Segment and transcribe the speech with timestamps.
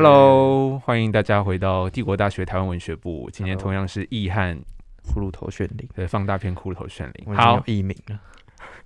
[0.00, 3.28] Hello，欢迎大家回到帝国大学台湾文学部。
[3.32, 4.56] 今天同样是易汉
[5.04, 7.34] 骷髅头炫灵，对，放大片骷髅头炫灵。
[7.34, 8.20] 好，艺名了，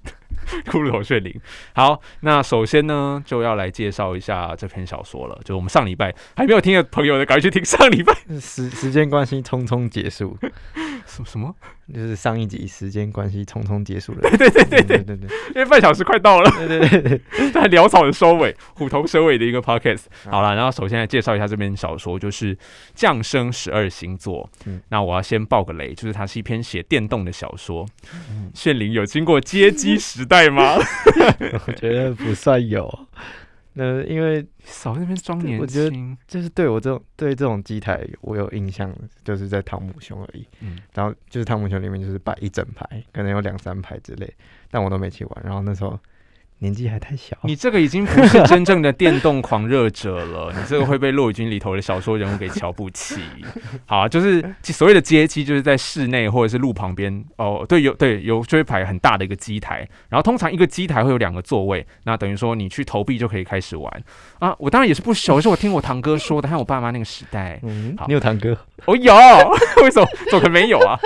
[0.64, 1.38] 骷髅头炫灵。
[1.74, 5.38] 好，那首先呢，就要来介绍一下这篇小说了。
[5.44, 8.14] 就我们上礼拜还没有听的朋友呢，赶快去听上礼拜。
[8.40, 10.38] 时时间关系，匆匆结束。
[11.04, 11.54] 什什么？
[11.92, 14.20] 就是上一集时间关系匆匆结束了。
[14.36, 16.50] 对对对对对对因为半小时快到了。
[16.52, 20.04] 对对对对， 在潦草的收尾，虎头蛇尾的一个 podcast。
[20.30, 22.54] 好了，然后首先来介绍一下这篇小说，就是
[22.94, 24.48] 《降生十二星座》。
[24.66, 27.86] 嗯，那我要先爆个雷，就是它是一篇写电动的小说。
[28.54, 30.76] 炫灵有经过街机时代吗？
[31.66, 33.06] 我觉得不算有。
[33.74, 40.46] 那因为少那边装年轻，我觉得就是对我这种对这种机台我有印象，就是在汤姆熊而已。
[40.60, 44.32] 嗯，然后就是汤姆熊里面就是摆一整排，可能有两三排之类，
[44.70, 45.42] 但我都没去玩。
[45.44, 45.98] 然后那时候。
[46.62, 53.16] 年纪还太小，你这个已经不是真正的电动狂热者了， 你这个会被《洛雨君》里头的小说人物给瞧不起。
[53.84, 64.02] 好啊，就是所谓的街机，就是在室内或者是路旁边哦，对，有对有就会排很大的一个机台，然后通常一个机台会有两个座位，那等于说你去投币就可以开始玩
[64.38, 64.54] 啊。
[64.60, 67.58] 我当然也是不熟，是我听我堂哥说的，还有我爸妈那个时代。
[67.64, 68.56] 嗯，你有堂哥？
[68.84, 69.12] 我 有，
[69.82, 70.06] 为什么？
[70.30, 70.96] 怎么可能没有啊？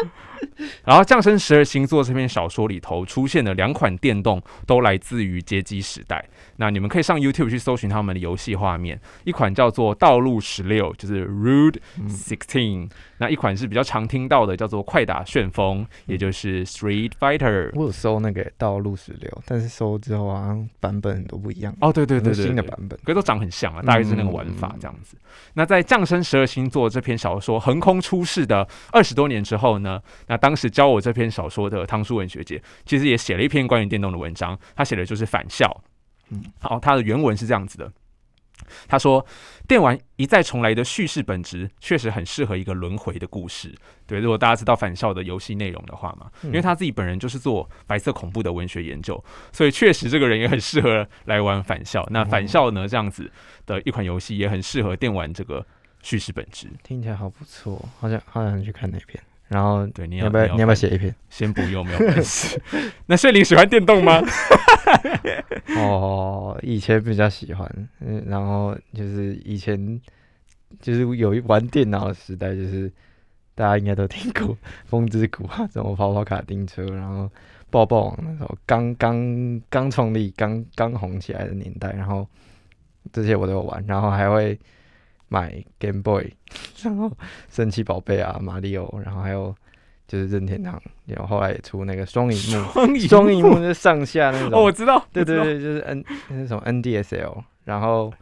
[0.84, 6.24] 然后《降生十二星座》这篇小说里头出现的两款电动，都来自于街机时代。
[6.56, 11.78] 那你们可以上 YouTube 去搜寻他们的游戏画面，一款叫做《道路十六》，就是 Route
[12.08, 12.88] Sixteen。
[13.18, 17.70] 那一款是比较常听到的，叫做《快打旋风》，也就是 Street Fighter。
[17.74, 21.74] 我有搜那个《道路十六》，但是搜之后好像，版本很多不一样。
[21.80, 25.16] 哦，对对对对，新的版本，可都长很像啊，大概是那个玩法这样子。
[25.54, 35.82] 那在《降生十二星座》这篇小说横空出世的二十多年之后呢，那当时教我这篇小说的汤书文学姐，其实也写了一篇关于电动的文章，她写的就是返校。
[36.30, 37.90] 嗯，好，她的原文是这样子的。
[38.88, 39.24] 他说
[39.68, 43.74] ：“电玩一再重来的叙事本质，确实很适合一个轮回的故事。
[44.06, 49.22] 对，如果大家知道返校的游戏内容的话嘛，因为他自己本人就是做白色恐怖的文学研究，
[49.52, 52.06] 所以确实这个人也很适合来玩返校。
[52.10, 53.30] 那返校呢，这样子
[53.66, 55.66] 的一款游戏也很适合电玩这个
[56.02, 56.68] 叙事本质。
[56.82, 61.14] 听起来好不错，好想好想去看那篇。”然后，对，你要不要你要不要写一篇？
[61.30, 62.60] 先不用，没有关系。
[63.06, 64.20] 那睡林喜欢电动吗？
[65.76, 70.00] 哦，以前比较喜欢，嗯，然后就是以前
[70.80, 72.90] 就是有一玩电脑的时代，就是
[73.54, 77.30] 大家应该都听过《风之谷》啊，什么跑跑卡丁车，然后
[77.70, 82.26] 抱抱网那时候刚刚刚创立、刚刚红起来的年代，然后
[83.12, 84.58] 这些我都有玩，然后还会。
[85.28, 86.32] 买 Game Boy，
[86.82, 87.10] 然后
[87.50, 89.54] 神奇宝贝啊，马里奥，然后还有
[90.06, 94.50] 就是任天堂，然后后来也出那个双荧幕，双荧幕是上下那种。
[94.52, 98.12] 哦，我知道，对对对，就是 N 那种 NDSL，然后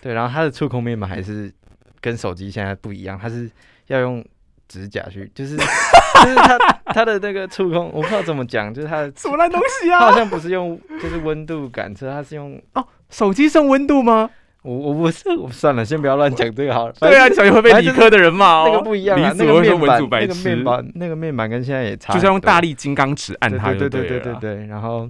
[0.00, 1.52] 对，然后它的触控面板还是
[2.00, 3.50] 跟手机现在不一样，它是
[3.88, 4.24] 要用
[4.68, 5.56] 指甲去，就是
[6.24, 10.00] 就是它它的那个触控，我不知道怎么讲，就是它什么烂东西啊？
[10.00, 14.30] 它好像不是用就是温度感测，它是用哦，手机上温度吗？
[14.62, 16.94] 我我不是， 我算了，先不要乱讲这个好了。
[17.00, 18.64] 对啊，你小心会被理科的人骂哦。
[18.66, 22.12] 那个不一样啊，那个面板，那个面板，那个面板跟现在也差。
[22.14, 24.66] 就是用大力金刚尺按它，对对对对对对。
[24.66, 25.08] 然后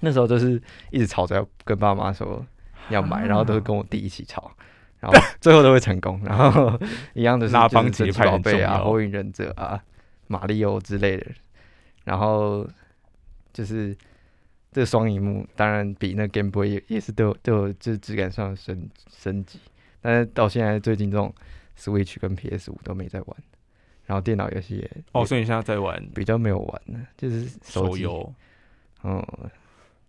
[0.00, 0.60] 那时候就是
[0.90, 2.44] 一直吵着要跟爸妈说
[2.88, 4.50] 要买，然后都是跟我弟一起吵，
[4.98, 6.20] 然后 最后都会成功。
[6.24, 6.78] 然后
[7.14, 9.80] 一样的是方节宝贝啊、火影忍者啊、
[10.26, 11.26] 马里奥之类的。
[12.04, 12.66] 然后
[13.52, 13.96] 就是。
[14.70, 19.58] 这双荧幕当然比那 Game Boy 也也是都有都有就质感上的升升级，
[20.00, 21.34] 但是到现在最近这种
[21.76, 23.36] Switch 跟 PS 五都没在玩，
[24.06, 28.32] 然后电脑游戏也哦，所以你现在在玩比较没有玩呢，就是手游，
[29.04, 29.24] 嗯。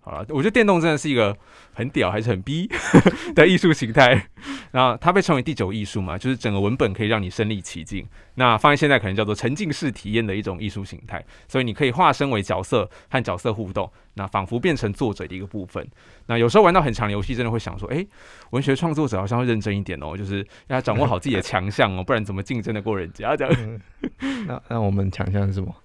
[0.01, 1.37] 好了，我觉得电动真的是一个
[1.73, 2.69] 很屌还是很逼
[3.35, 4.27] 的艺术形态。
[4.71, 8.07] 然后它被称为第九艺术嘛，就是整个文本可以让你身临其境。
[8.35, 11.23] 那放在现在可能叫做沉浸式体验的一种艺术形态。
[11.47, 15.85] 所以你可以化身为角色和角色互动，那仿佛变成作者的一个部分。
[16.27, 18.05] 那有时候玩到很长的游戏，真的会想说，哎，
[18.51, 23.35] 文学创作者好像会认真一点哦，就是要掌握好自己的强项哦，不然怎么竞争得过人家？
[23.35, 23.81] 这样。
[24.47, 25.75] 那那我们强项是什么？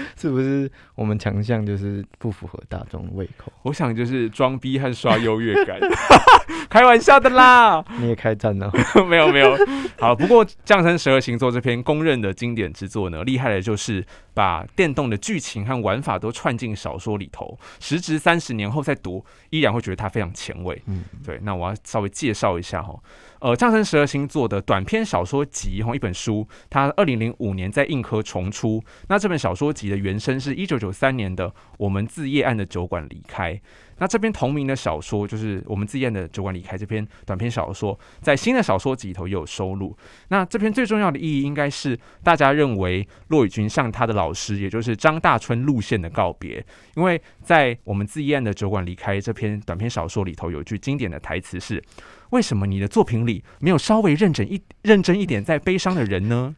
[0.16, 3.52] 是不是我们强项就是不符合大众胃口？
[3.62, 5.78] 我想就是装逼和刷优越感，
[6.68, 7.84] 开玩笑的啦。
[7.98, 8.70] 你也开战了？
[9.08, 9.56] 没有没有。
[9.98, 14.04] 好，不过《降生十二星座》这篇公认的经典之作呢，厉害的就是
[14.34, 20.80] 把电动的剧情和玩法都串进小说里头，时值三十年后再读，依然会觉得它非常前卫。
[20.86, 21.38] 嗯，对。
[21.42, 22.94] 那我要稍微介绍一下哈。
[23.40, 28.82] 呃，降生十二星座的短篇小说集，哈，一本书，它二零零五年在硬科重出。
[29.08, 31.48] 那这本小说集的原声是一九九三年的
[31.78, 33.54] 《我们自夜暗的酒馆离开》。
[33.98, 39.96] 那这篇同名的小说，就是我们自夜暗的酒馆离开这篇短篇小说，在新的小说集里头也有收录。
[40.28, 46.64] 那这篇最重要的意义，应该是大家认为骆以军向他的老师，也就是张大春路线的告别。
[46.96, 51.82] 因为在我们自夜暗的酒馆离开这篇短篇小说里头，有一句经典的台词是：
[52.30, 56.54] 为什么你的作品里没有稍微认真一认真一点在悲伤的人呢？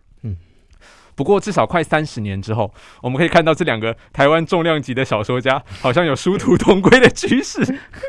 [1.14, 2.72] 不过，至少快三十年之后，
[3.02, 7.60] 我们可以看到这两个台湾重量级的小说家好像有殊途同归的趋势。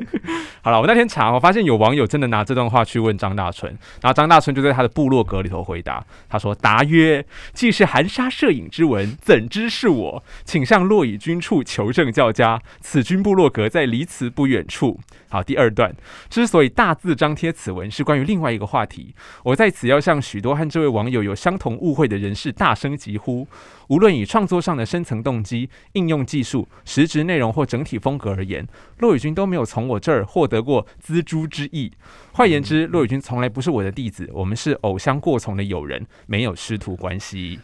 [0.62, 3.72] 好了，我那天查，我发现有网友真的拿这段话去问张大春，
[4.02, 10.24] 然后张大春就在他的部落格里头回答，他说：“答曰：既是含沙射影之文，怎知是我？
[10.46, 12.62] 请向洛以军处求证较佳。
[12.80, 15.00] 此君部落格在离此不远处。”
[15.30, 15.96] 好，第二段，
[16.30, 19.16] 之所以大字张贴此文，是关于另外一个话题。
[19.44, 23.48] 我在此要向许多和这位网友有相同误会的人士大声疾呼：
[23.88, 28.68] 无论以创作上的深层动机、应用技术、实质内容或整体风格而言，
[29.00, 31.92] 骆宇君都没有从我这儿获得过锱铢之意。
[32.34, 37.60] 换言之，骆宇君从来不是我的弟子，我们是偶像过从的友人，没有师徒关系。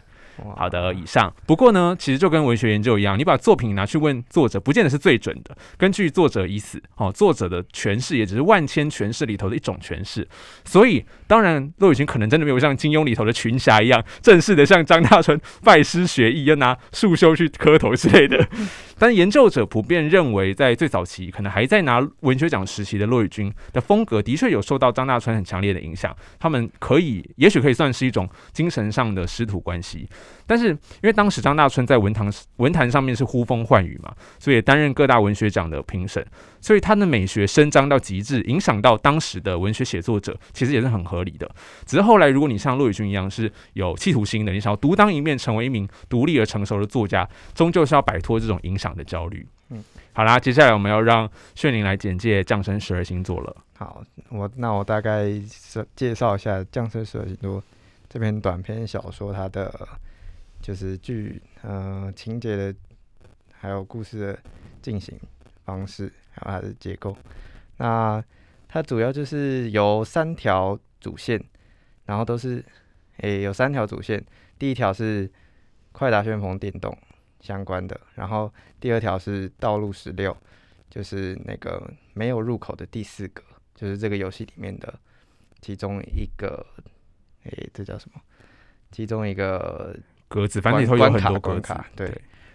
[0.56, 1.32] 好的，以上。
[1.46, 5.56] 不过呢，其实就跟文学研究一样，你把作品拿去问作者，不见得是最准的。
[5.76, 10.26] 根据作者已死，哦，作者的诠释也只是万千诠释里头的一种诠释。
[10.64, 18.48] 所以，当然，骆雨晴可能真的没有像金庸里头的群侠一样，正式的像张大春 拜师学艺，要拿束修去磕头之类的。
[18.98, 26.14] 但研究者普遍认为，在最早期，可能还在拿文学奖时期的骆雨军的风格，的确有受到张大春很强烈的影响。
[26.38, 30.08] 他们可以，也许可以算是一种精神上的师徒关系。
[30.46, 36.24] 但是，因为当时张大春在文坛文坛上面是呼风唤雨嘛，所以担任各大文学奖的评审，
[36.60, 41.48] 所以他的美学伸张到极致，影响到当时的文学写作者，其实也是很合理的。
[41.84, 49.46] 只是后来，如果你像骆宇军一样是有企图心的，你想要独当一面，成为一名独立而成熟的作家，终究是要摆脱这种影响的焦虑。
[49.70, 49.82] 嗯，
[50.12, 53.56] 好啦，接下来我们要让炫灵来简介降生十二星座了。
[53.76, 55.26] 好，我那我大概
[55.94, 57.62] 介绍一下降生十二星座
[58.08, 59.88] 这篇短篇小说，它的。
[60.60, 62.74] 就是剧，呃，情节的，
[63.52, 64.38] 还有故事的
[64.82, 65.16] 进行
[65.64, 67.16] 方式，还有它的结构。
[67.76, 68.22] 那
[68.66, 71.40] 它主要就是由三条主线，
[72.06, 72.62] 然后都是，
[73.18, 74.22] 诶，有三条主线。
[74.58, 75.30] 第一条是
[75.92, 76.92] 快打旋风电动
[77.40, 80.36] 相关的，然后第二条是道路十六，
[80.90, 83.42] 就是那个没有入口的第四格，
[83.74, 84.92] 就是这个游戏里面的
[85.60, 86.66] 其中一个，
[87.44, 88.20] 诶，这叫什么？
[88.90, 89.96] 其中一个。
[90.30, 92.06] 格子，反正里头有很多关卡，对。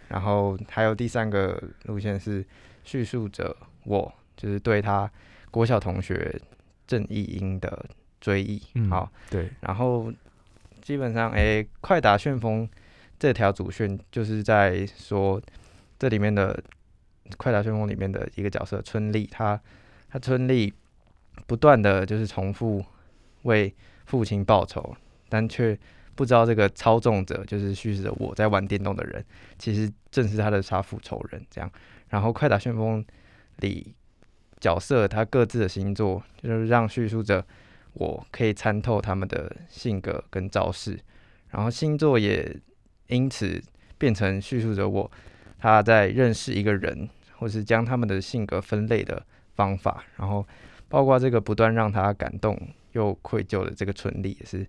[0.07, 2.45] 然后还有第三个路线是
[2.83, 5.11] 叙述者，我就是对他
[5.49, 6.39] 国小同学
[6.85, 7.83] 郑义英的
[8.21, 8.61] 追忆。
[8.91, 9.49] 好，对。
[9.59, 10.13] 然后
[10.83, 12.69] 基本上，诶，快打旋风
[13.19, 15.41] 这条主线就是在说
[15.97, 16.61] 这里面的
[17.37, 19.59] 快打旋风里面的一个角色春丽，他
[20.09, 20.73] 他春丽
[21.47, 22.83] 不断的就是重复
[23.43, 23.73] 为
[24.05, 24.95] 父亲报仇，
[25.29, 25.77] 但却。
[26.15, 29.25] 不知道这个操纵者就是叙事者，我在玩电动的人，
[29.57, 31.43] 其实正是他的杀父仇人。
[31.49, 31.67] 这样，
[32.09, 33.03] 然后《快打旋风》
[33.61, 33.95] 里
[34.59, 37.43] 角色他各自的星座，就是让叙述者
[37.93, 40.99] 我可以参透他们的性格跟招式，
[41.49, 42.55] 然后星座也
[43.07, 43.61] 因此
[43.97, 45.09] 变成叙述者我
[45.59, 50.45] 他在认识一个人，或是将他们的性格分类的方法，然后
[50.87, 52.59] 包括这个不断让他感动
[52.91, 54.65] 又愧疚的这个春丽也是。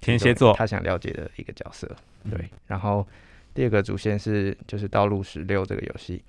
[0.00, 1.86] 天蝎座，他想了解的一个角色，
[2.30, 2.48] 对。
[2.66, 3.06] 然后
[3.52, 6.24] 第二个主线是就是道路十六这个游戏，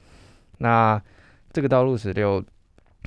[0.58, 1.02] 那
[1.54, 2.44] 这个道路十六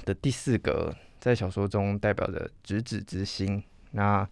[0.07, 3.63] 的第四格在小说中代表着直指之心。
[3.91, 4.27] 那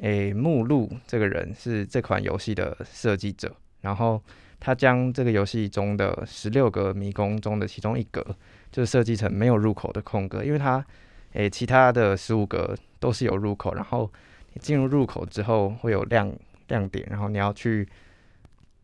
[0.00, 4.22] 诶，目录这个人是这款游戏的设计者，然后
[4.58, 8.24] 他将这个游戏中的十六个迷宫中的其中一格，
[8.70, 10.84] 就是设计成没有入口的空格，因为它
[11.32, 14.10] 诶其他的十五格都是有入口，然后。
[14.52, 16.28] 你进入入口之后会有亮
[16.66, 17.88] 亮点，然后你要去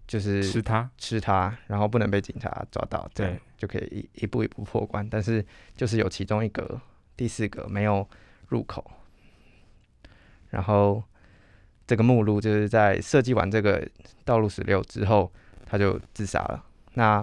[0.07, 5.05] 就是吃它，吃它，然后不能被警察抓到，这样就可以一一步一步破关。
[5.11, 5.45] 但是
[5.77, 6.81] 就是有其中一格
[7.17, 8.09] 第四格没有
[8.47, 8.89] 入口，
[10.57, 11.03] 然后
[11.87, 13.87] 这个目录就是在设计完这个
[14.25, 15.31] 道路十六之后，
[15.67, 16.65] 他就自杀了。
[16.95, 17.23] 那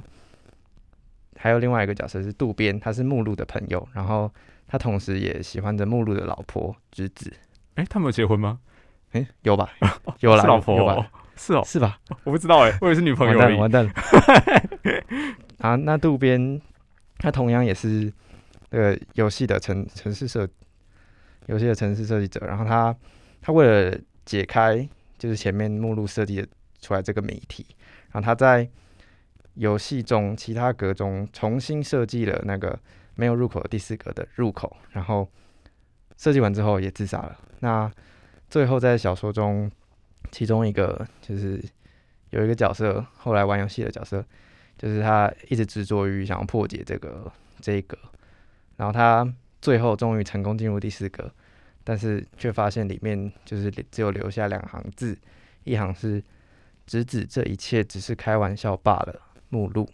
[1.35, 4.31] 还有另外一个角色是渡边，他是目录的朋友，然后
[4.67, 7.33] 他同时也喜欢着目录的老婆之子。
[7.73, 8.59] 哎，他们有结婚吗？
[9.13, 9.71] 哎，有吧，
[10.19, 11.99] 有啦是老婆，是哦，是吧？
[12.23, 13.39] 我不知道哎，我以为是女朋友。
[13.39, 13.91] 完蛋，完蛋。
[15.57, 16.61] 啊，那渡边
[17.17, 18.13] 他同样也是
[18.69, 20.47] 那个游戏的城城市设
[21.47, 22.95] 游戏的城市设计者，然后他
[23.43, 26.47] 他为了解开就是前面目录设计
[26.79, 27.65] 出来这个谜题，
[28.11, 28.67] 然后他在
[29.55, 32.79] 游戏中其他格中重新设计了那个
[33.15, 35.29] 没有入口的第四格的入口，然后
[36.17, 37.37] 设计完之后也自杀了。
[37.59, 37.91] 那
[38.49, 39.69] 最后在小说中，
[40.31, 41.61] 其中一个就是
[42.29, 44.25] 有一个角色，后来玩游戏的角色，
[44.77, 47.97] 就是他一直执着于想要破解这个这一格，
[48.77, 49.27] 然后他
[49.61, 51.29] 最后终于成功进入第四格，
[51.83, 55.17] 但是却发现里面就是只有留下两行字，
[55.63, 56.23] 一行是
[56.87, 59.21] “直指这一切只是开玩笑罢了”。
[59.49, 59.87] 目录，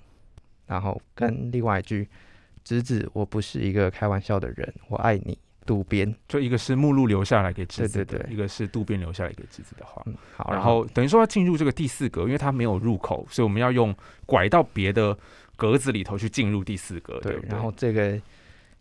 [0.67, 2.07] 然后跟另外一句
[2.63, 5.37] “直子，我不是一个开玩笑的人，我爱你”。
[5.65, 10.03] 渡边，就一个是目录留下来给直子的，一个是渡边留下来给直子的话。
[10.35, 15.15] 好，然后等于说要进入这个第四格，因为它没有入口，所以我们要用拐到别的
[15.55, 17.19] 格子里头去进入第四格。
[17.19, 18.19] 对，然后这个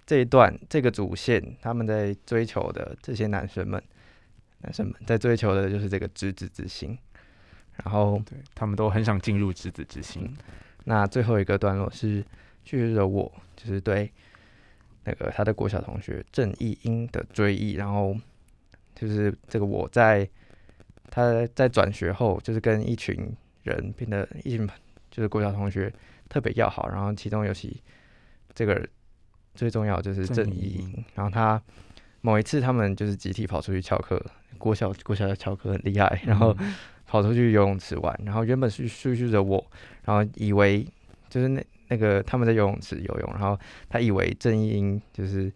[0.09, 3.83] 这一段这个主线，他们在追求的这些男生们，
[4.63, 6.97] 男生们在追求的就是这个执子之心。
[7.85, 10.35] 然后，对他们都很想进入执子之心。
[10.85, 12.25] 那最后一个段落是
[12.65, 14.11] 叙述着我，就是对
[15.05, 18.17] 那个他的国小同学郑义英的追忆，然后
[18.95, 20.27] 就是这个我在
[21.11, 23.31] 他在转学后，就是跟一群
[23.63, 24.67] 人变得一群
[25.11, 25.93] 就是国小同学
[26.31, 27.83] 特别要好，然后其中尤其
[28.55, 28.89] 这个
[29.59, 31.61] 最重要就是郑义英，然后他
[32.21, 34.25] 某一次他们就是集体跑出去翘课，
[34.57, 36.57] 郭小郭小的翘课很厉害，然后。
[37.11, 39.67] 跑出去游泳池玩，然后原本是叙述着我，
[40.05, 40.87] 然后以为
[41.31, 45.51] 就是那那个他们在游泳池游泳，然后他以为郑英就是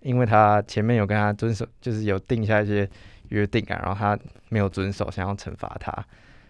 [0.00, 2.90] 因为他前面有跟他遵守，就是有定下一些
[3.28, 4.18] 约定啊，然后他
[4.48, 5.96] 没有遵守，想要惩罚他，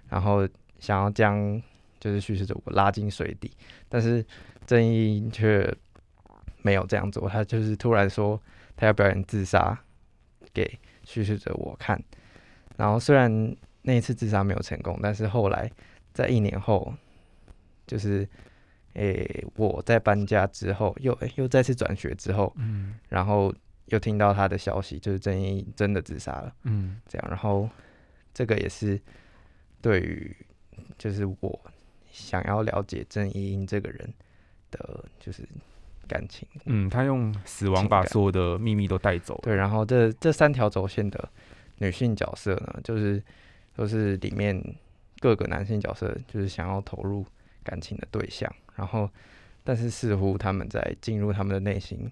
[0.09, 1.61] 然后想要将
[1.99, 3.53] 就是叙述着我拉进水底，
[3.91, 4.25] 但是
[4.67, 5.71] 郑英却
[6.63, 8.41] 没有这样做，他就是突然说
[8.77, 9.79] 他要表演自杀
[10.53, 12.03] 给叙事者我看，
[12.77, 13.57] 然后虽然。
[13.83, 15.73] 那一次自杀没有成功，但是后来
[16.13, 16.93] 在一年后，
[17.87, 18.29] 就是
[18.93, 23.51] 诶我在搬家之后，又又再次转学之后，嗯，然后
[23.87, 27.67] 又听到他的消息，就是郑英真的自杀了，嗯，这样，然后
[28.35, 29.01] 这个也是
[29.81, 30.37] 对于
[30.99, 31.59] 就是我
[32.13, 34.13] 想要了解郑英这个人
[34.71, 35.49] 的，就是
[36.11, 41.29] 感情，嗯，他用死亡把所有的秘密都带走，对，然后这这三条轴线的
[41.79, 43.23] 女性角色呢，就是。
[43.77, 44.63] 都是里面
[45.21, 47.25] 各个男性角色就是想要投入
[47.63, 49.09] 感情的对象，然后
[49.65, 52.11] 但是似乎他们在进入他们的内心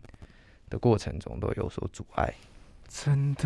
[0.70, 2.32] 的过程中都有所阻碍，
[2.88, 3.44] 真的，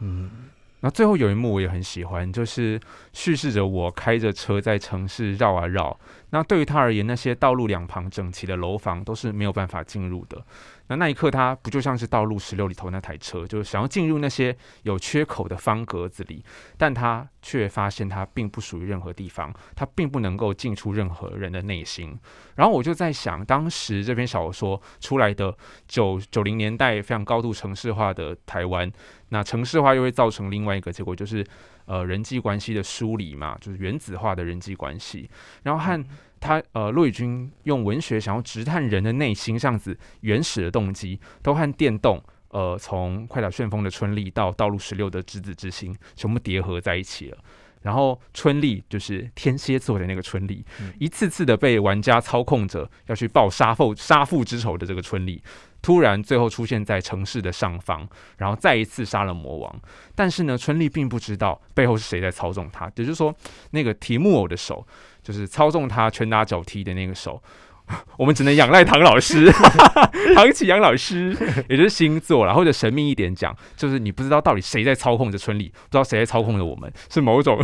[0.00, 0.48] 嗯。
[0.84, 2.78] 那最后有一幕我也很喜欢，就是
[3.14, 5.98] 叙事着我开着车在城市绕啊绕。
[6.28, 10.44] 那对于他而言，那些道路两旁整齐的楼房都是没有办法进入的。
[10.88, 16.44] 那那一刻，他不就像是道路十六里头那台车，就是想要进入那些有缺口的方格子里，
[16.76, 22.18] 但他却发现他并不属于任何地方，他并不能够进出任何人的内心。
[22.56, 25.56] 然后我就在想，当时这篇小说出来的
[25.88, 28.90] 九九零年代非常高度城市化的台湾，
[29.30, 31.46] 那城市化又会造成另外一个结果，就是
[31.86, 35.30] 呃人际关系的疏离嘛，就是原子化的人际关系，
[35.62, 36.04] 然后和。
[36.44, 47.38] 他呃，骆以军用文学想要直探人的内心，这样子原始的动机，都和电动呃，从快打旋风的春丽到道路十六的执子之心，全部叠合在一起了。
[47.80, 50.62] 然后春丽就是天蝎座的那个春丽，
[50.98, 55.42] 一次次的被玩家操控着要去报杀父杀父之仇的这个春丽，
[55.80, 59.80] 突然最后出现在城市的上方，然后再一次杀了魔王。
[60.14, 63.34] 但是呢，春丽并不知道背后是谁在操纵他，也就是说，
[63.72, 64.86] 那个提木偶的手。
[65.24, 67.42] 就是操纵他拳打脚踢的那个手，
[68.16, 69.50] 我们只能仰赖唐老师，
[70.36, 71.36] 唐启阳老师，
[71.68, 77.58] 也就是星座啦，或者神秘一点讲，就是你不知道到底谁在操控着春丽，不知道谁在操控着我们，是某种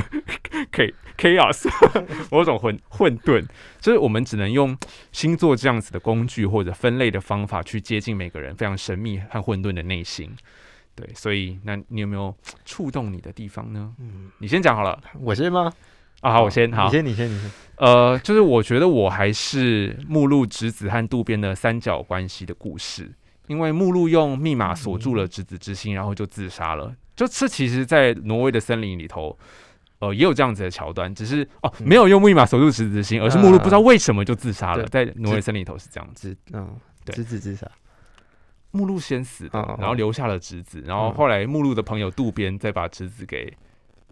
[0.73, 1.69] K chaos，
[2.31, 3.47] 某种混混沌，
[3.79, 4.77] 就是我们只能用
[5.13, 10.35] 星座这样子的工具或者分类的方法去接近每个人非常神秘和混沌的内心。
[10.95, 13.93] 对，所以那你有没有触动你的地方呢？
[14.01, 15.73] 嗯，你先讲好了，我先吗？
[16.21, 17.51] 啊，好，我先好，你先，你先，你先。
[17.77, 23.11] 呃，就是我觉得我还是目录侄子和渡边的三角关系的故事，
[23.47, 26.95] 因为目录用密码锁住了侄子之心，然后就自杀了。
[27.17, 29.35] 就这其实，在挪威的森林里头，
[30.01, 34.85] 呃，也有这样子的桥段，只是哦，没有用密码锁住侄子之心，而是目录不知道为什么就自杀了。
[34.89, 36.69] 在挪威森林里头是这样子，嗯，
[37.03, 37.67] 对，直子自杀，
[38.73, 43.51] 目录先死的，然后留下了侄子，然后后来目录的朋友渡边再把侄子给。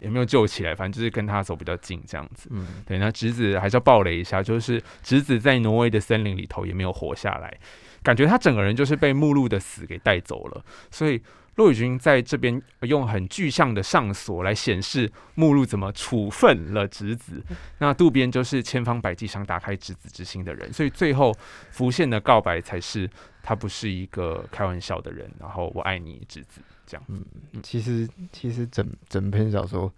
[0.01, 2.47] 也没有救起来，反正就是跟他走比较近这样子。
[2.51, 7.57] 嗯，对，那侄子还是要暴雷一下，就是侄子在挪威的森林里头也没有活下来，
[8.01, 10.63] 感觉他整个人就是被目录的死给带走了。
[10.89, 11.21] 所以
[11.55, 17.43] 骆宇君在这边用很具象的上锁来显示目录怎么处分了侄子，
[17.79, 21.35] 那渡边就是千方百计想打开侄子之心的人，所以最后
[21.71, 23.09] 浮现的告白才是
[23.43, 26.61] 他不是一个开玩笑的人，然后我爱你侄子
[27.07, 27.23] 嗯，
[27.61, 29.91] 其实其实整整篇小说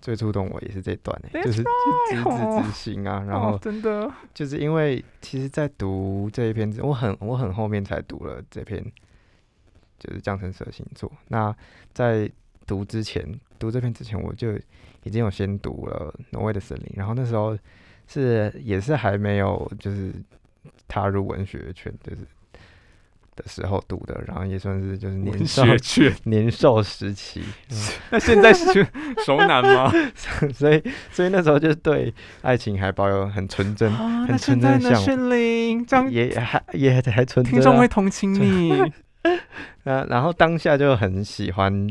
[0.00, 1.70] 最触动我也是这段、欸，就是就
[2.10, 8.84] 直子之心啊，然后哦真的，就是因为其实，在读这一篇之，我很我很后面才读了这篇，
[9.98, 11.10] 就是降生蛇星座。
[11.28, 11.54] 那
[11.92, 12.30] 在
[12.66, 13.24] 读之前，
[13.58, 14.56] 读这篇之前，我就
[15.04, 17.56] 已经有先读了《挪威的森林》，然后那时候
[18.08, 20.12] 是也是还没有就是
[20.88, 22.22] 踏入文学圈，就是
[23.34, 25.64] 的时候读的，然后也算是就是年少，
[26.24, 27.42] 年少时期，
[28.10, 28.86] 那现在是
[29.24, 29.90] 熟男吗？
[30.54, 32.12] 所以所以那时候就对
[32.42, 37.50] 爱情还保有很纯真，啊，很纯真的向炫灵这样也还也还纯真、啊。
[37.50, 38.92] 听众会同情你。
[39.84, 41.88] 那然后当下就很喜欢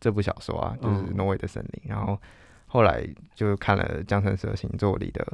[0.00, 2.18] 这部小说啊，就是嗯《挪威的森林》，然后
[2.66, 5.26] 后来就看了江城蛇星座里的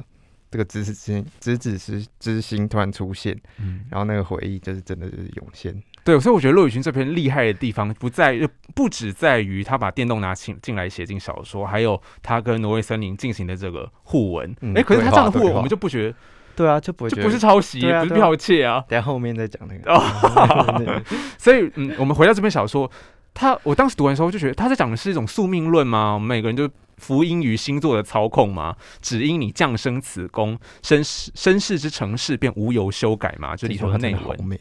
[0.49, 5.75] 这个直子之心，直子之之心突然出现，嗯，然后那个回忆就是真的就是涌现。
[6.03, 14.49] 对，所以我觉得骆宇勋这篇厉害的地方不在，就不只在于他把电动拿进进来写进小说，还有他跟挪威森林进行的这个互文。
[14.51, 16.15] 哎、嗯可是他对这样的互文，我们就不觉得，
[16.55, 18.81] 对啊，就不会就不是抄袭，不是对啊对啊剽窃啊。
[18.87, 19.93] 等下后面再讲那个。
[19.93, 21.03] 哦
[21.37, 22.89] 所以，嗯，我们回到这篇小说，
[23.37, 26.15] 他我当时读完的时候就觉得他在讲的是一种宿命论吗？
[26.15, 26.67] 我们每个人就
[26.97, 28.75] 福音于星座的操控吗？
[28.99, 33.55] 只因你降生此宫，身世身世之城市便无由修改嘛？
[33.55, 34.59] 就里头的内文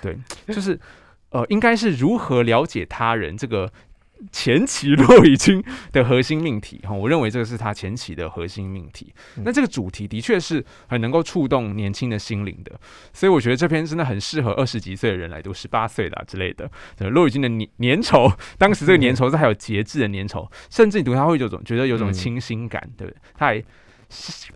[0.00, 0.78] 对，就是
[1.30, 3.70] 呃，应该是如何了解他人这个
[4.32, 9.12] 前期骆已经的核心命题 哈，我认为这个是他前期的核心命题。
[9.36, 12.78] 嗯那这个主题的确是很能够触动年轻的心灵的，
[13.12, 16.70] 所以我觉得这篇真的很适合二十几岁的人来读，十八岁的、啊、之类的。
[16.96, 23.16] 对骆以军的粘粘稠， 当时这个粘稠是还有节制的粘稠，甚至你读他会有种觉得有种嗯清新感，对不对？
[23.36, 23.62] 他还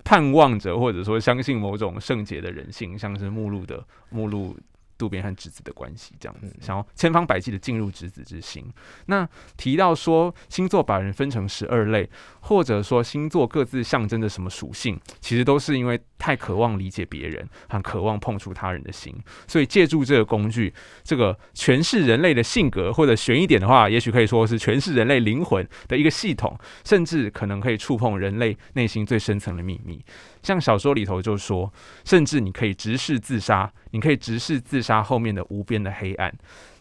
[0.02, 4.56] 盼望着或者说相信某种圣洁的人性，像是目录的目录
[5.02, 8.64] 渡边和直子的关系这样子，嗯想要千方百计的进入直子之心。
[9.06, 12.08] 那提到说星座把人分成十二类，
[12.42, 19.12] 或者说星座各自象征着什么属性，其实都是因为太渴望理解别人，很渴望碰触他人的心，
[19.48, 30.00] 所以借助这个工具，这个诠释人类的性格，或者悬一点的话，也许可以说是诠释人类灵魂的一个系统，甚至可能可以触碰人类内心最深层的秘密。
[30.42, 31.72] 像小说里头就说，
[32.04, 36.32] 甚至你可以直视自杀，你可以直视自杀后面的无边的黑暗，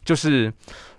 [0.03, 0.51] 就是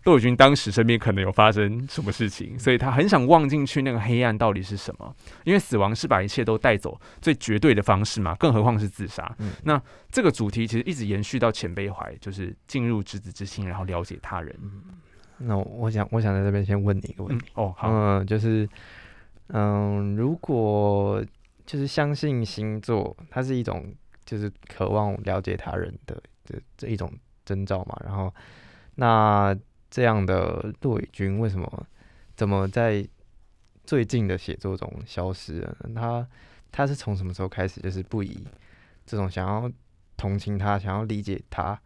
[0.04, 9.34] 骆宇军当时身边可能有发生什么事情，所以他很想望进去那个黑暗到底是什么，因为死亡是把一切都带走最绝对的方式嘛，更何况是自杀。
[9.38, 14.54] 嗯那这个主题其实一直延续到前辈怀，就是进入执子之心，然后了解他人。
[15.38, 18.68] 那我我想我想在这边先问你一个问题，，嗯哦，好，嗯，就是
[19.48, 21.24] 嗯，如果
[21.64, 23.94] 就是相信星座，它是一种
[24.24, 27.12] 就是渴望了解他人的这这一种
[27.44, 28.32] 征兆嘛，然后
[28.96, 29.56] 那
[29.90, 31.86] 这样的骆伟军为什么
[32.34, 33.06] 怎么在
[33.84, 35.76] 最近的写作中消失了？
[35.94, 36.26] 他
[36.70, 38.46] 他是从什么时候开始就是不以
[39.04, 39.70] 这种想要
[40.16, 41.78] 同情他、想要理解他、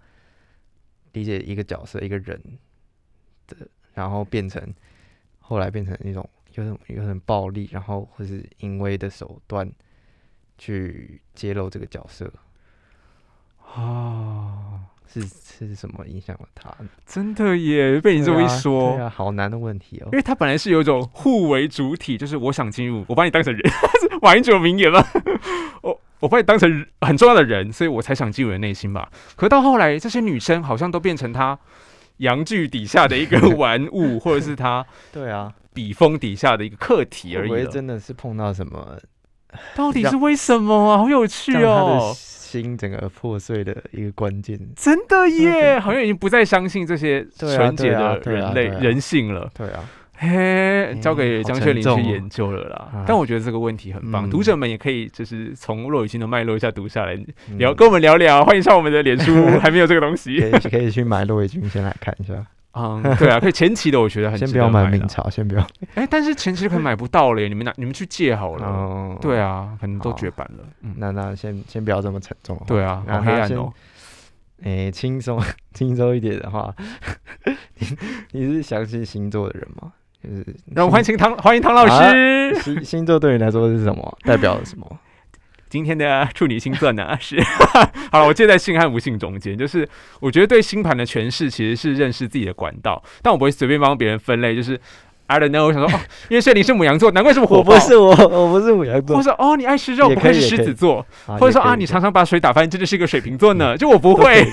[1.12, 2.40] 理解一个角色、一个人
[3.46, 3.56] 的，
[3.94, 4.74] 然后变成
[5.40, 9.70] 后来变成一种有点有点暴力，然后或是淫威的手段
[10.58, 12.32] 去揭露这个角色，
[13.74, 16.88] 哦，是是什么影响了他呢？
[17.06, 20.16] 真的耶，被你这么一对啊说，好难的问题哦因。
[20.16, 23.62] 为他本来是有一种互为主体，就是我想进入，我把你当成人，
[24.00, 25.04] 是 马英九名言吗？
[25.82, 29.10] 我我把你当成很重要的人，所以我才想进入你的内心吧。
[29.36, 31.58] 可到后来，这些女生好像都变成他
[32.18, 37.66] 阳具底下的一个 玩物，或者是他对啊，笔锋底下的一个课题而已了。
[37.66, 38.98] 真的是碰到什么
[39.74, 40.98] 到底是为什么啊？
[40.98, 42.12] 好有趣哦！
[42.16, 44.58] 心整个破碎的一个关键？
[44.74, 49.50] 真的耶，好像已经不再相信这些纯洁的人类人性了。
[49.54, 49.84] 对啊，
[50.16, 52.76] 嘿，交给江雪玲去研究了啦。
[52.92, 57.14] 啊但我觉得这个问题很棒，嗯读者们也可以就是从骆雨欣的脉络一下读下来，
[57.50, 58.44] 嗯聊、跟我们聊聊。
[58.44, 60.38] 欢迎上我们的脸书， 还没有这个东西。
[60.40, 62.34] 可以可以去买骆以军先来看一下，
[62.76, 64.90] 嗯， 对啊，可以前期的我觉得很先不要买。
[64.90, 65.66] 明朝，先不要。
[65.96, 68.66] 哎、但是前期可能买不到了耶，你们拿你们去借好了。
[68.66, 70.64] 哦，对啊，可能都绝版了。
[70.82, 72.60] 嗯，那那先先不要这么沉重。
[72.66, 73.72] 对啊，好黑暗哦。
[74.62, 75.42] 哎，轻松
[75.74, 76.74] 轻松一点的话，
[77.44, 77.86] 你
[78.32, 79.92] 你是相信星座的人吗？
[80.22, 82.54] 就是让我欢迎唐欢迎唐老啊师。
[82.60, 84.18] 星星座对你来说是什么？
[84.24, 84.98] 代表了什么？
[85.76, 87.14] 今天的处女星座呢？
[87.20, 87.38] 是。
[88.10, 89.86] 好了，我介在信和不信中间，就是
[90.20, 94.80] 我觉得对星盘的诠释其实是认识自己的管道，但我不会随便帮别人分类，就是
[95.26, 97.74] I don't know，我想说哦，因为谢你是母羊座，难怪这么火爆。
[97.74, 99.16] 我不是我，我不是母羊座。
[99.16, 99.28] 或者。
[99.28, 103.76] 说哦，你爱吃肉，也不愧是狮子座，啊或者说啊，你常常把水打翻，真的是一个水瓶座呢。
[103.76, 104.46] 就我不会，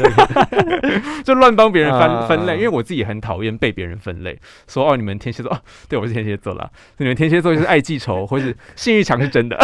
[1.24, 2.26] 就乱帮别人分啊。
[2.28, 4.36] 分类，因为我自己很讨厌被别人分类，
[4.68, 9.56] 说哦，你们天蝎座，哦，对我是天蝎座啦，你们天蝎座就是爱记仇，或是性欲强是真的，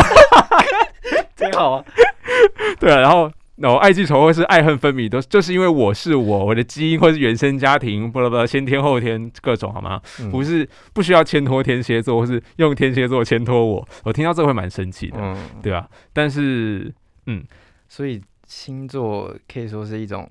[1.40, 1.86] 挺好啊。
[2.80, 3.32] 对啊，然后。
[3.62, 10.02] 然后爱记仇或是爱恨分明，都就是因为我是我，我的基因或是原生家庭，不不不，先天后天各种好吗？
[10.22, 15.86] 嗯不是不需要牵拖天蝎座，或是用天蝎座牵拖我，我听到这会蛮生气的，嗯，对啊。
[16.14, 16.90] 但是
[17.26, 17.44] 嗯
[17.90, 20.26] 所以星座可以说是一种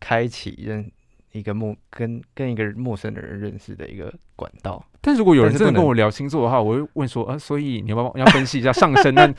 [0.00, 0.90] 开启认
[1.30, 4.84] 一个陌跟跟一个陌生的人认识的一个管道。
[5.00, 9.14] 但如果有人真的跟我聊星座的话，我会问说，啊，所以你要不要要分析一下上升？
[9.14, 9.32] 那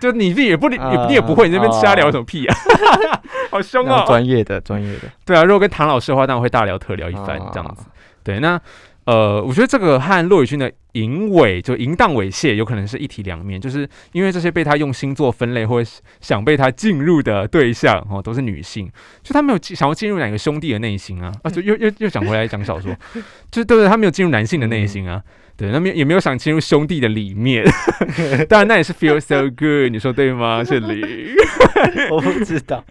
[0.00, 2.56] 就你自己也不你也你也不会，你那边瞎聊什么屁啊？
[3.50, 4.04] 好凶哦！
[4.06, 7.84] 专业的专业的，对啊，如果跟唐老师的话，当然会大聊特聊一番啊这样子。
[8.24, 8.60] 对，那
[9.04, 18.90] 呃，我觉得这个和骆宇君的淫猥就淫荡猥亵有可能是一体两面，就是因为这些被他用星座分类或者想被他进入的对象哦，都是女性，
[19.22, 22.90] 就他没有进想要进入哪个兄弟的内心啊，啊，就又又又讲回来讲小说，
[23.52, 23.88] 就是对不对？
[23.88, 25.22] 他没有进入男性的内心啊。
[25.56, 27.64] 对，那没有也没有想进入兄弟的里面，
[28.48, 30.62] 当然那也是 feel so good，你说对吗？
[30.66, 31.34] 这里，
[32.10, 32.84] 我不知道。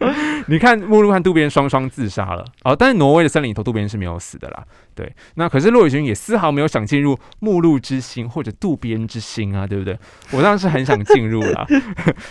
[0.48, 4.64] 你看目录和渡边双双自杀了哦，但是挪威的森林里头渡边是没有死的啦。
[4.96, 9.98] 对，那可是骆宇君也丝毫没有想进入目录之心或者渡边之心啊，对不对？
[10.32, 11.66] 我当时是很想进入啦，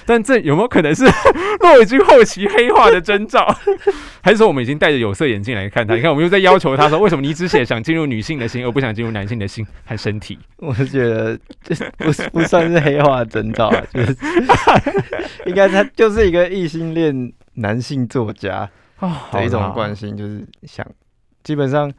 [0.07, 1.05] 但这有没有可能是
[1.61, 3.47] 骆宇君后期黑化的征兆？
[4.23, 5.95] 还是说我们已经戴着有色眼镜来看他？
[5.95, 10.22] 你看，我们又在要求他说，为什么你只写想进入女性的心，而不想进入男性的心和身体？
[10.57, 14.17] 我是觉得这不是不算是黑化征兆啊，就是
[15.47, 20.87] 应该他就是一个异性恋男性作家啊，的一种惯性，就是想
[21.43, 21.93] 基本上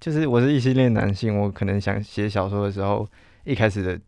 [0.00, 3.08] 就是我是异性恋男性，我可能想写小说的时候，
[3.44, 3.98] 一开始的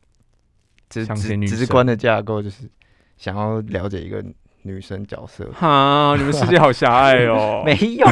[0.88, 2.68] 直直直观的架构就是
[3.16, 4.24] 想要了解一个
[4.68, 5.50] 女生角色。
[5.52, 7.62] 哈，你们世界好狭隘哦。
[7.66, 8.06] 没有，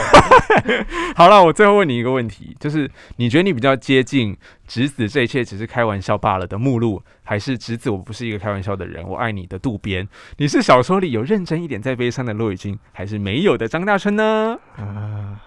[1.15, 10.09] 好了，我最后问你一个问题，就是你觉得你比较接近直子这一切只是开玩笑罢了的目录，还是直子我不是一个开玩笑的人，我爱你的渡边？
[10.39, 14.59] 你是小说里有认真一点在悲伤的骆以军，还是没有的张大春呢？
[14.77, 15.41] 啊，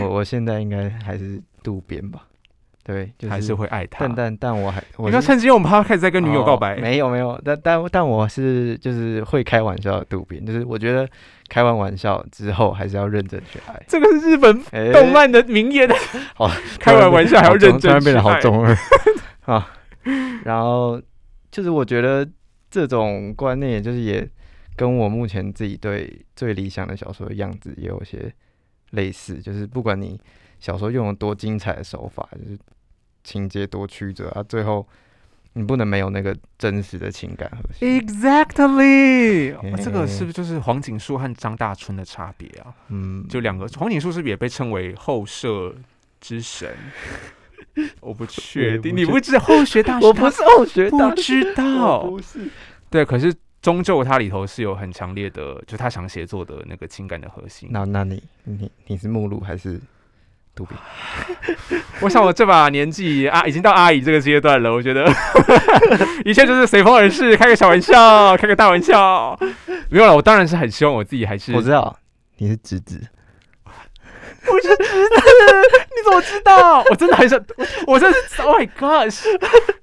[0.00, 2.22] 我我现在应该还是渡边吧，
[2.88, 4.06] 对，就是还是会爱他？
[4.06, 6.74] 但但但我还我要是趁机我们 p 开始在跟女友告哦白。
[6.78, 11.06] 没有没有，但但但我是就是会开玩笑的渡边，就是我觉得
[11.50, 13.78] 开完玩笑之后还是要认真去爱。
[13.86, 15.86] 这个是日本哎动漫的名言，
[16.34, 18.74] 好， 开完玩笑还要认真突然变得好中二
[19.44, 19.70] 啊。
[20.44, 20.98] 然后
[21.50, 22.26] 就是我觉得
[22.70, 24.26] 这种观念，就是也
[24.76, 28.32] 跟我目前自己对最理想的小说的样子也有些
[28.92, 30.18] 类似，就是不管你
[30.58, 32.58] 小说用了多精彩的手法，就是
[33.28, 34.86] 情节多曲折啊，最后
[35.52, 38.00] 你不能没有那个真实的情感核心。
[38.00, 42.72] Exactly，、哦这个是不是就是黄景树和张大春的差别啊？
[42.88, 45.74] 嗯，就两个，黄景树是不是也被称为后设
[46.22, 46.74] 之神？
[48.00, 52.48] 我不 确定，你不知道后学大 师，我不是后学不大知 道，不是。
[52.88, 57.68] 对，可是终究它里头是有很强烈的，就他想写作的那个情感的核心。
[57.70, 59.78] 那那你你你是目录还是
[62.00, 65.04] 我想我这把年纪啊，已经到阿姨这个阶段了，我觉得
[66.24, 69.38] 一切就是随风而逝，开个小玩笑，开个大玩笑。
[69.90, 71.96] 没有了，我当然是很希望我自己还是我知道
[72.38, 73.00] 你是侄子，
[73.66, 75.08] 我是侄子，
[75.96, 76.84] 你怎么知道？
[76.90, 77.38] 我真的很想，
[77.86, 79.24] 我真的是，Oh my gosh！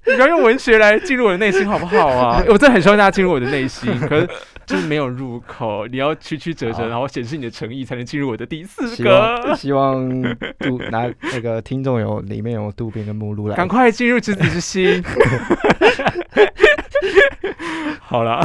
[0.06, 2.42] 你不要用文学来进入我的内心好不好啊？
[2.48, 4.28] 我真的很希望大家进入我的内心，可是
[4.66, 9.56] 就是没有入口，你要曲曲折折，然后显示你的诚意，才能进入我的第四希望个。
[9.56, 10.22] 希望
[10.58, 15.02] 杜拿那个听众有里面有杜宾跟目录来赶快进入执子之心。
[18.00, 18.40] 好了，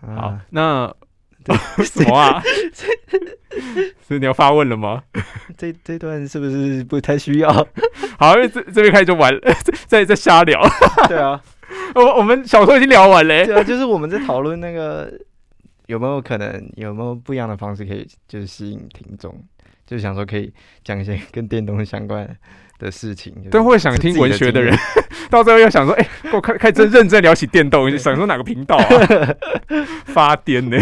[0.00, 0.94] 好啊，，那
[1.84, 2.40] 什么啊？
[4.02, 5.02] 所以你要发问了吗？
[5.56, 7.52] 这这段是不是不太需要？
[8.18, 9.40] 好，因为这这边开始就完了，
[9.86, 10.60] 再再瞎聊。
[11.08, 11.40] 对啊，
[11.94, 15.12] 我我们小说已经聊完嘞、对啊，就是我们在讨论那个
[15.86, 19.34] 有没有可能有没有不一样的方式可以就是吸引听众，
[19.86, 20.52] 就是想说可以
[20.84, 22.28] 讲一些跟电动相关
[22.78, 24.76] 的事情，就是都会想听文学的人，
[25.30, 28.84] 到最后又想说，哎、给我开开真认真聊起电动，想说哪个频道啊？
[30.06, 30.76] 发癫呢、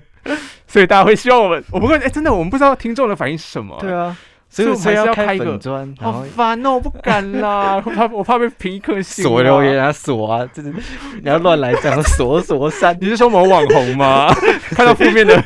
[0.66, 4.16] 所以大家会希望我们，我不过哎、真的我们不知道听众的反应是什么、对啊，
[4.50, 9.22] 所以我们要开要开一个粉砖，好后烦哦，我不敢啦， 我怕我怕被评一颗星。
[9.22, 9.78] 锁留言。
[9.78, 12.96] 啊锁啊，这是你要乱来这样 锁锁删。
[13.00, 14.32] 你是说某网红吗？
[14.74, 15.40] 看到负面的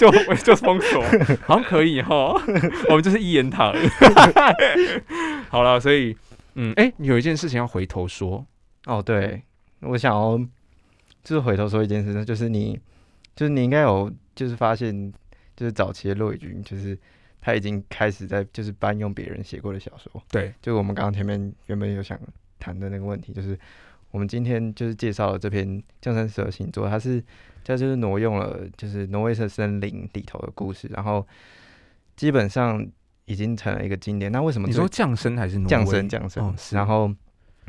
[0.00, 1.02] 就就封锁，
[1.46, 2.34] 好像可以哈。
[2.88, 3.74] 我们就是一言堂。
[5.50, 6.16] 好了，所以
[6.54, 8.44] 嗯，哎、有一件事情要回头说，
[8.86, 9.42] 哦，对，
[9.80, 10.38] 我想要
[11.22, 12.78] 就是回头说一件事情，就是你
[13.36, 15.12] 就是你应该有就是发现，
[15.54, 16.98] 就是早期的骆以军，就是
[17.40, 20.22] 他已经开始在就是搬用别人写过的小说。
[20.30, 22.18] 对，就我们刚刚前面原本有想
[22.58, 23.58] 谈的那个问题，就是
[24.10, 25.66] 我们今天就是介绍了这篇
[26.00, 27.22] 《降生十二星座》，它是
[27.64, 31.26] 它就是挪用了就是挪威的森林里头的故事，然后
[32.16, 32.86] 基本上
[33.26, 34.32] 已经成了一个经典。
[34.32, 36.76] 那为什么你说降生还是挪威降生降生？
[36.78, 37.14] 然后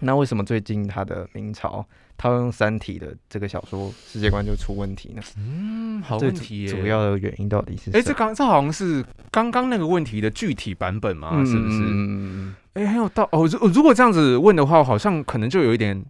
[0.01, 1.85] 那为什么最近他的明朝
[2.17, 5.21] 套用《三体》的这个小说世界观就出问题呢？
[5.37, 6.69] 嗯，好问题耶。
[6.69, 8.03] 主要的原因到底是哎、什么？
[8.03, 11.77] 这刚这好像是刚刚那个问题的具体版本嘛，嗯是不是？
[11.77, 13.47] 嗯嗯嗯哎、很有道哦。
[13.47, 16.03] 如如果这样子问的话，好像可能就有一点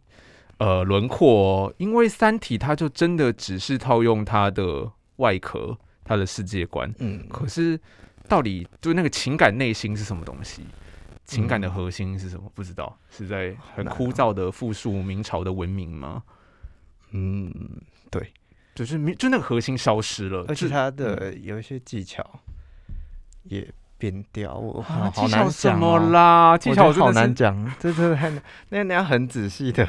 [0.57, 7.79] 呃轮廓哦，因为《三体》它就真的只是套用它的外壳、它的世界观，嗯，可是
[8.27, 10.63] 到底就那个情感内心是什么东西？
[11.29, 12.51] 情感的核心是什么？
[12.55, 16.23] 不知道，是在很枯燥的复述明朝的文明吗？
[17.11, 17.53] 嗯，
[18.09, 18.33] 对
[18.75, 22.23] 就是明就那个核心消失了，就而且他的有一些技巧
[23.43, 26.57] 也变掉，我啊，好技巧难讲什么哦啦？
[26.57, 29.87] 技巧好难讲，这真的太难，那你要很仔细的。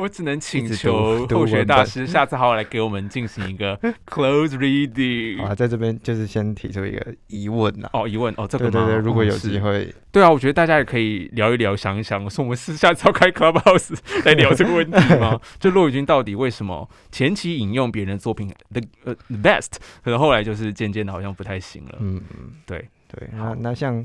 [0.00, 3.76] 我只能请求后学大师下次好好来给我们进行一个
[4.08, 5.42] close reading。
[5.42, 7.90] 啊，在这边就是先提出一个疑问啊。
[7.92, 15.38] 哦，疑问哦，这个吗对对对，如果有机会，对啊，我觉得大家也可以聊一聊，想一想，说我们私下召开 Clubhouse 来聊这个问题吗？
[15.58, 21.96] 就骆宇军到底为什么前期引用别人的作品 the 呃 the best，可是后来就是渐渐的好像不太行了。
[22.00, 24.04] 嗯嗯，对对，好那那像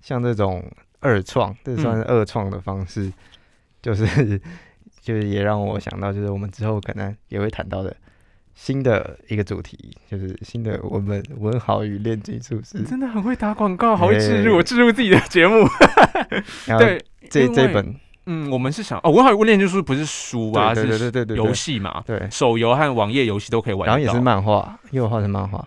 [0.00, 0.64] 像这种
[1.00, 3.12] 二创，这算是二创的方式，
[3.80, 4.40] 就是
[5.08, 7.96] 就是也让我想到，就是我们之后可能也会谈到的
[8.54, 12.82] 新的一个主题，就是新的我们文豪与炼金术士。
[12.82, 15.66] 真的很会打广告，好会植入， 哎我置入自己的节目。
[16.78, 23.86] 对，这这本，嗯，我们是想哦，文豪与炼金术不是书啊，对对对是对对对游戏嘛，对，手游和网页游戏都可以玩。
[23.86, 25.66] 然后也是漫画，也有画成漫画。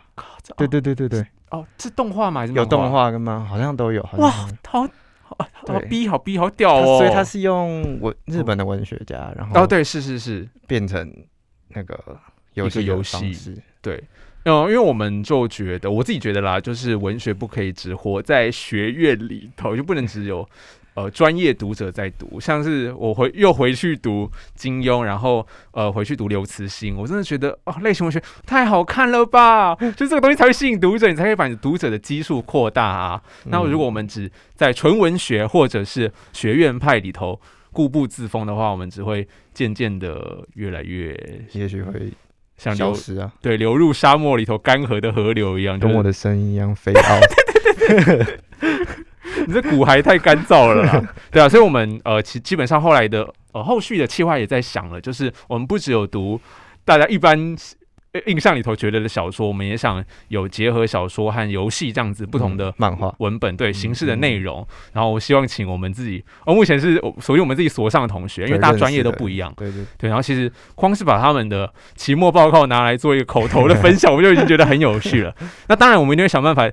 [0.56, 2.42] 对哦对对对对，哦，是动画吗？
[2.42, 2.92] 还是有动？
[2.92, 4.04] 画跟漫画好像都有。
[4.20, 4.48] 哇好
[4.86, 4.90] 像，
[5.38, 6.98] 好逼，好逼，好屌哦！
[7.00, 11.14] 所以他是用文日本的文学家，然后哦，对，是是是，变成
[11.70, 12.20] 那个
[12.54, 14.04] 游戏游戏对。
[14.44, 20.48] 嗯，因为我们就觉得，我自己觉得啦，就是文学不可以只活在学院里头，就不能只有
[20.94, 22.40] 呃专业读者在读。
[22.40, 29.76] 像是我回又回去读金庸，然后呃回去读刘慈欣，我真的觉得哦，类型文学太好看了吧！
[29.76, 33.22] 就这个东西才会吸引读者，你才可以把你读者的基数扩大啊。
[33.46, 37.40] 那如果我们只在纯文学或者是学院派里头
[37.72, 41.18] 固步自封的话，我们只会渐渐的越来越
[41.54, 42.12] 也许会
[42.58, 45.80] 像流消失啊，对流入沙漠里头干涸的河流一样。
[45.80, 47.20] 跟我的声音一样飞傲。
[49.48, 56.40] 你这骨骸太干燥了啦，对啊，所以我们呃其基本上后来的呃后续的计划也在想了，就是我们不只有读
[56.86, 57.56] 大家一般。
[58.14, 75.34] 呃印象里头觉得的小说，我们也想有结合小说和游戏这样子不同的嗯漫画，文本对嗯形式的内容，然后我希望请我们自己，哦，目前是我属于我们自己所上的同学，因为大家专业都不一样，对对，对，然后其实光是把他们的期末报告拿来做一个口头的分享， 我就已经觉得很有趣了。
[75.70, 76.70] 那当然，我们一定会想办法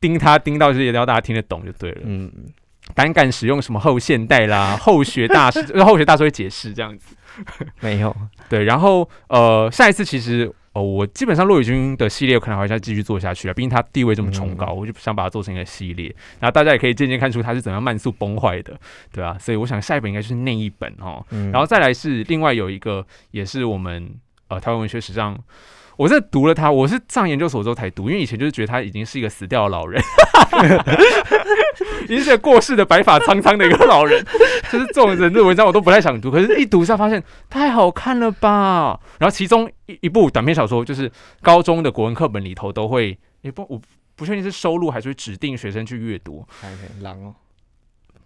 [0.00, 2.00] 盯他盯到，就是也要大家听得懂就对了。
[2.04, 2.30] 嗯，
[2.94, 7.14] 胆敢使用什么后现代啦、 后学大师， 后学大师会解释这样子。
[7.80, 8.14] 没有，
[8.48, 18.78] 对，然后呃，下一次其实哦，我基本上骆宇军的系列可能还会再继续做下去了，毕竟他地位这么崇高，嗯我就想把它做成一个系列，然后大家也可以渐渐看出他是怎样慢速崩坏的，
[19.12, 24.12] 对啊，所以我想下一本应该就是那一本哦，嗯，然后再来是另外有一个也是我们
[24.48, 25.38] 呃台湾文学史上。
[26.00, 30.02] 我是读了他，我是上研究所之后才读，因为以前就是觉得他已经是一个死掉的老人，
[32.04, 34.24] 已经是个过世的白发苍苍的一个老人，
[34.72, 38.98] 就是这种人的文章我都不太想读，可是一读下发现太好看了吧。
[39.18, 43.78] 然后其中一一部短篇小说，就是高中的国文课本里头都会，也不我
[44.16, 47.34] 不确定是收录还是指定学生去阅读，还可以狼哦，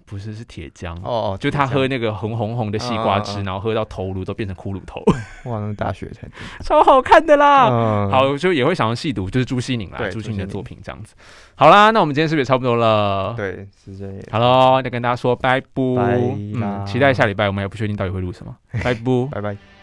[0.07, 0.95] 不是是铁浆。
[1.03, 5.03] 哦哦，就他喝那个红红红的西瓜汁，然后喝到头颅都变成骷髅头，
[5.51, 6.29] 哇，那大学才，
[6.63, 7.69] 超好看的啦。
[7.71, 11.15] 嗯，好，就也会想要细读，就是朱西宁啦，朱西宁的作品这样子。
[11.55, 19.01] 好啦，那我们今天是不是也差不多了？，对，时间也好喽，再跟大家说拜拜，嗯，期待下礼拜，我们也不确定到底会录什么，拜拜。
[19.31, 19.74] 拜拜。